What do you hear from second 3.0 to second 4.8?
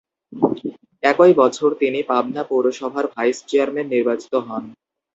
Vice chairman নির্বাচিত হন।